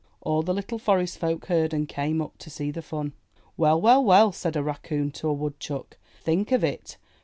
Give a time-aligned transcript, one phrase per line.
[0.21, 3.13] All the little Forest Folk heard and came up to see the fun.
[3.55, 5.95] ''Well, well, well,'* said a Raccoon to a Woodchuck.
[6.23, 6.97] 'Think of it!